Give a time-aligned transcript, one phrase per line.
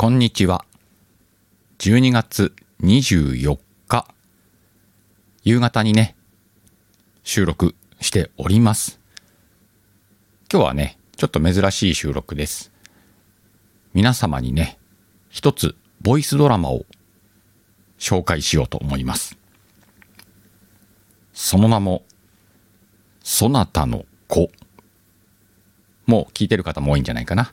[0.00, 0.64] こんにちは。
[1.80, 2.54] 12月
[2.84, 4.06] 24日、
[5.42, 6.14] 夕方にね、
[7.24, 9.00] 収録しております。
[10.52, 12.70] 今日はね、ちょっと珍しい収録です。
[13.92, 14.78] 皆様にね、
[15.30, 16.86] 一つ、ボイスドラマを
[17.98, 19.36] 紹介しようと思います。
[21.32, 22.04] その名も、
[23.24, 24.52] そなたの子。
[26.06, 27.52] もう聞いてる方も多いんじゃないかな。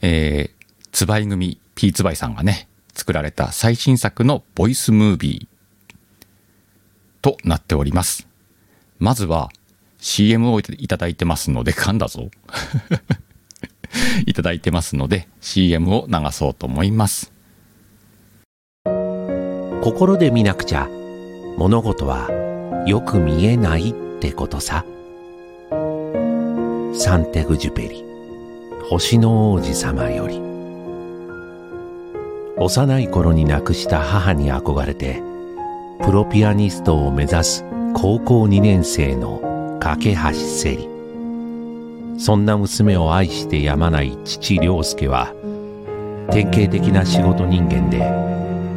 [0.00, 0.61] えー、
[1.02, 5.96] つばい組 P つばいさんがね、作られた最新作のボイスムービー
[7.20, 8.28] となっております。
[9.00, 9.50] まずは
[9.98, 12.30] CM をいただいてますので、噛んだぞ。
[14.26, 17.32] いただいてますので CM を流そうと思います。
[19.82, 20.88] 心で見なくちゃ
[21.58, 22.30] 物事は
[22.86, 24.84] よく見えないってことさ
[26.94, 28.04] サンテグジュペリ
[28.88, 30.51] 星の王子様より
[32.58, 35.22] 幼い頃に亡くした母に憧れて
[36.04, 37.64] プロピアニストを目指す
[37.94, 40.88] 高校2年生の架橋セリ
[42.18, 45.32] そんな娘を愛してやまない父良介は
[46.30, 48.00] 典型的な仕事人間で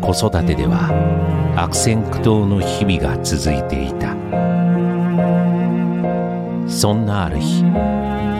[0.00, 0.90] 子育てでは
[1.56, 4.16] 悪戦苦闘の日々が続いていた。
[6.70, 7.64] そんなある日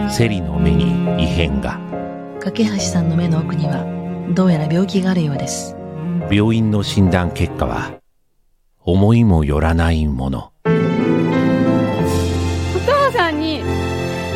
[0.08, 1.78] セリの目に異変が。
[2.40, 3.99] 架橋さんの目の奥には
[4.32, 5.74] どうやら病気があるようです。
[6.30, 7.94] 病院の診断結果は
[8.80, 10.52] 思いもよらないもの。
[10.64, 10.68] お
[12.86, 13.60] 父さんに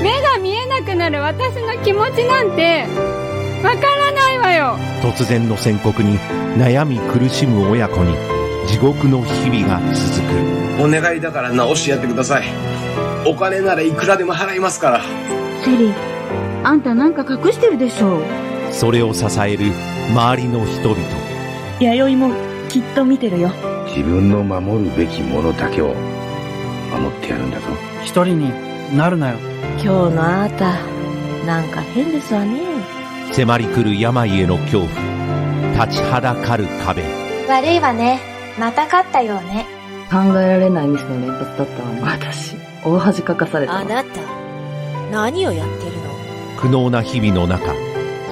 [0.02, 2.86] 目が見えなくなる私の気持ちなんて
[3.62, 4.76] わからないわよ。
[5.00, 6.18] 突然の宣告に
[6.56, 8.16] 悩み苦しむ親子に
[8.66, 10.82] 地獄の日々が続く。
[10.82, 12.48] お願いだから直してやってください。
[13.26, 15.00] お金ならいくらでも払いますから。
[15.64, 15.92] セリ
[16.64, 18.20] あんたなんか隠してるでしょ
[18.74, 19.72] それを支える
[20.10, 20.98] 周りの人々。
[21.80, 22.34] 弥生も
[22.68, 23.50] きっと見てるよ。
[23.86, 25.94] 自分の守るべきものだけを
[26.90, 27.66] 守ってやるんだぞ。
[28.02, 29.38] 一人になるなよ。
[29.74, 30.76] 今日のあなた
[31.46, 32.60] なんか変ですわね。
[33.32, 35.86] 迫り来る病への恐怖。
[35.86, 37.04] 立ちはだかる壁。
[37.48, 38.20] 悪いわね。
[38.58, 39.66] また勝ったようね。
[40.10, 41.90] 考えられないミスの連発だったわ。
[41.90, 42.56] ね私。
[42.84, 44.20] 大恥かかされたあなた
[45.10, 46.02] 何をやってるの？
[46.60, 47.72] 苦悩な日々の中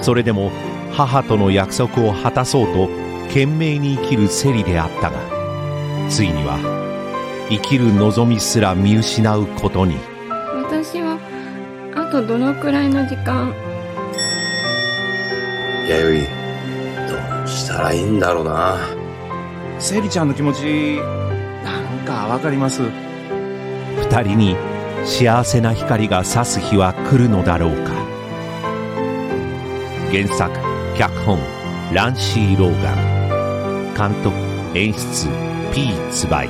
[0.03, 0.51] それでも
[0.91, 2.89] 母との約束を果たそうと
[3.29, 5.17] 懸命に生きるセリであったが
[6.09, 6.59] ついには
[7.49, 9.95] 生きる望みすら見失うことに。
[10.55, 11.17] 私は
[11.95, 13.53] あとどのくらいの時間？
[15.87, 17.15] 弥生ど
[17.45, 18.77] うしたらいいんだろうな。
[19.79, 20.99] セリちゃんの気持ち
[21.63, 22.81] なんかわかります？
[22.81, 24.57] 二人に
[25.05, 28.02] 幸せな光が差す日は来るのだろうか
[30.13, 30.47] 原作
[30.95, 31.39] 脚本
[31.91, 34.11] ランシー・ローガン。
[34.13, 34.37] 監督
[34.77, 35.27] 演出
[35.73, 36.49] P ツバイ。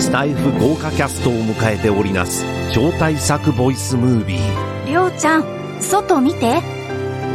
[0.00, 4.86] スタイフ豪華キャストを迎えております超大作ボイスムービー。
[4.86, 5.44] りょうちゃん
[5.78, 6.62] 外見て。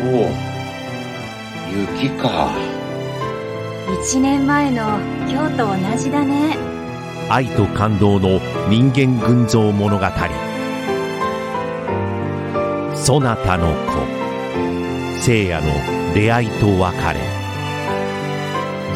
[0.04, 0.30] おお
[1.96, 2.50] 雪か。
[4.04, 4.98] 1年前の
[5.30, 6.58] 今日と同じだね。
[7.30, 10.06] 愛と感動の人間群像物語
[13.07, 15.22] そなたの子。
[15.22, 17.22] 聖夜の出会いと別れ。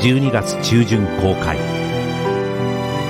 [0.02, 1.58] 12月中旬公開。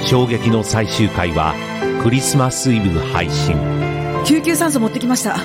[0.06, 1.56] 衝撃の最終回は
[2.04, 3.58] クリスマスイブ配信。
[4.28, 5.38] 救急酸素持ってきました。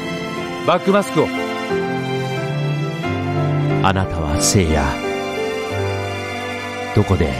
[0.66, 1.26] バックマスクを。
[3.82, 4.84] あなたは聖夜
[6.94, 7.32] どこで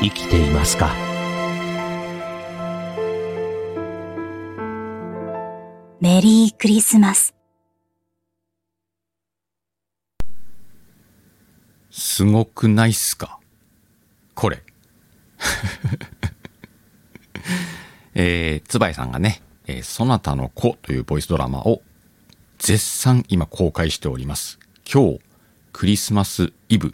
[0.00, 1.05] 生きていますか？
[5.98, 7.34] メリークリスマス
[11.90, 13.38] すごくないっすか？
[14.34, 14.62] これ。
[18.14, 21.80] えー、つばいさんがね、えー、そなたの子というボイスドラマを
[22.58, 24.58] 絶賛今公開しております。
[24.90, 25.20] 今日、
[25.72, 26.92] クリスマスイブ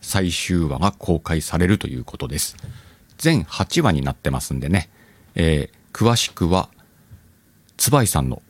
[0.00, 2.56] 最終話が公開されるということです。
[3.16, 4.90] 全8話になってますんでね、
[5.36, 6.68] えー、詳しくは、
[7.80, 8.42] つばいさんの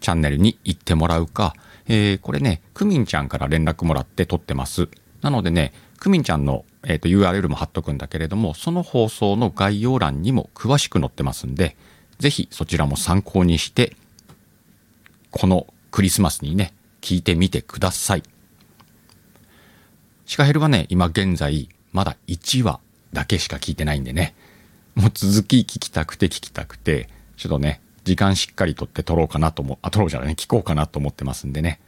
[0.00, 1.54] チャンネルに行ってもらうか、
[1.88, 4.90] えー、これね、クミンちゃんから連絡もらって撮ってます。
[5.22, 11.78] なのでね、クミンちゃんの、えー、と URL も貼っとくんだけれども、その放送の概要欄にも詳しく載ってますんで、
[12.18, 13.96] ぜひそちらも参考にして、
[15.30, 18.22] このクリスマスにね、聞いてみてください。
[20.26, 22.80] シカヘルはね、今現在、まだ1話
[23.14, 24.34] だけしか聞いてないんでね、
[24.94, 27.08] もう続き聞きたくて聞きたくて、
[27.38, 31.80] ちょっとね、時間しっかりとって撮ろうかなと思、あ、撮ろうじゃないね、聞こうかなと思ってますんでね。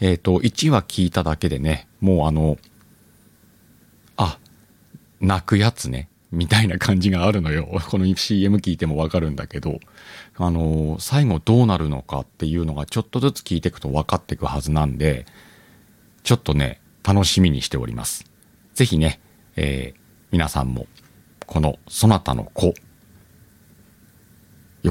[0.00, 2.58] えっ、と、1話聞いただけでね、もうあの、
[4.16, 4.38] あ、
[5.20, 7.68] 泣くやつね、みたいな感じがあるのよ。
[7.88, 9.80] この CM 聞いてもわかるんだけど、
[10.36, 15.26] あの、最後どうなるのかっていうのがちょっとずつ聞いていくと分かっていくはずなんで、
[16.22, 18.24] ちょっとね、楽しみにしております。
[18.74, 19.20] ぜひね、
[19.56, 20.86] えー、皆さんも、
[21.46, 22.74] このそなたの子、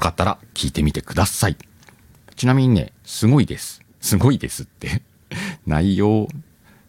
[0.01, 1.55] かったら聞いてみてください。
[2.35, 3.81] ちなみにね、すごいです。
[4.01, 5.03] すごいですって
[5.65, 6.27] 内容、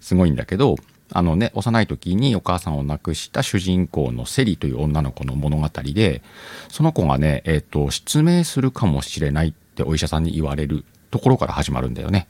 [0.00, 0.76] すごいんだけど、
[1.12, 6.22] あのね、幼い時にお母さんを亡くした主人公のセリという女の子の物語で、
[6.70, 12.26] その子がね、えっ、と、失明するかもしれないってお医者さんに言われるところから始まるんだよね。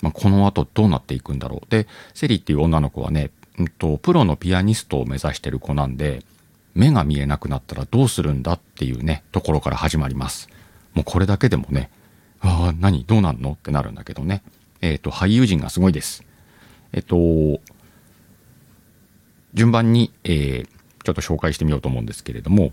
[0.00, 1.70] まあ、この後どうなっていくんだろう。
[1.70, 6.24] で、セリっていう女の子はね、うんと、プロのピアニストを目指してる子なんで、
[6.74, 10.48] 目が見えなくなったらどうするんだっていうね、ところから始まります。
[10.94, 11.90] もうこれだけでもね、
[12.40, 13.52] ああ、何どうなんの？
[13.52, 14.42] ってなるんだけどね。
[14.80, 16.24] えっ、と、俳優陣がすごいです。
[16.92, 17.60] えっ、と、
[19.54, 20.68] 順番に、えー
[21.02, 22.72] ちょっと紹介してみようと思うんですけれども、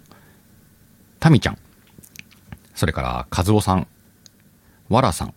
[1.22, 1.58] タミちゃん、
[2.76, 3.88] それから和夫さん、
[4.90, 5.34] わらさん、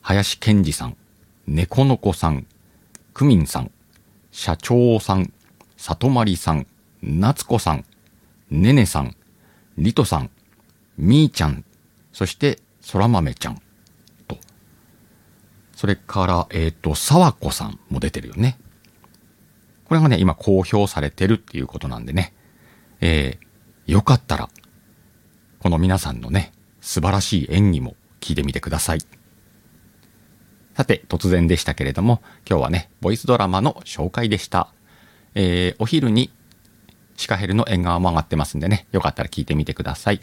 [0.00, 0.96] 林健二さん、
[1.46, 2.46] 猫の子さん、
[3.12, 3.70] クミンさん、
[4.32, 5.30] 社長さん、
[5.76, 6.66] 里まりさん、
[7.06, 7.84] 夏子さん、
[8.50, 9.16] ねねさん、
[9.78, 10.30] りとさん、
[10.98, 11.64] みーちゃん、
[12.12, 13.62] そして、そら豆ちゃん、
[14.26, 14.38] と。
[15.76, 18.58] それから、えっ、と、さわこさんも出てるよね。
[19.84, 22.34] これがね、今公表されてるっていうことなんでね。
[23.00, 24.48] えー、よかったら、
[25.60, 29.00] この皆さんのね、素晴らしい演技も聞いてみてください。
[30.76, 34.72] さて、突然でしたけれども、今日はね、ボイスドラマの紹介でした。
[35.34, 36.32] えー、お昼に
[37.16, 40.20] シカヘルの縁側も上がってますんでね、よかったら聞いてみてください。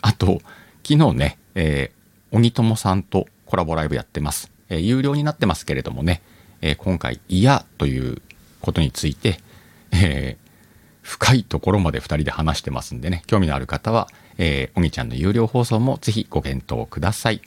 [0.00, 0.40] あと、
[0.86, 4.50] 昨日ね、えー、鬼友さんとコラボライブやってます。
[4.68, 6.22] えー有料になってますけれどもね、
[6.60, 8.22] えー今回、嫌という
[8.60, 9.38] ことについて、
[9.92, 10.48] えー
[11.08, 17.40] 深いところまで2人で話してますんでね、興味のある方は、えー、おぎちゃんの有料放送もぜひご検討ください。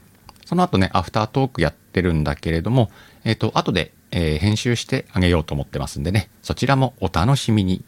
[0.46, 2.90] その後ね、アフタートークやってるんだけれども、
[3.24, 7.86] えっ、と、後で、えー編集してあげようと思ってますんでね、そちらもお楽しみに。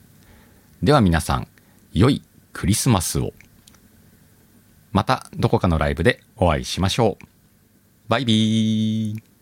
[0.83, 1.47] では皆さん、
[1.93, 2.21] 良い
[2.51, 3.31] クリスマスを。
[4.91, 7.25] またどこかのライブでお会いしましょう。
[8.09, 9.32] バイビー。